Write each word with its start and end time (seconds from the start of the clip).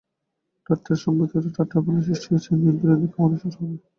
ঠাট্টার 0.69 0.97
সম্পর্কীয়দের 1.03 1.53
ঠাট্টার 1.57 1.79
পালা 1.83 2.01
শেষ 2.07 2.21
হয়েছে– 2.27 2.51
নিমন্ত্রিতদের 2.53 3.09
খাওয়ানো 3.13 3.37
শুরু 3.43 3.55
হবে। 3.61 3.77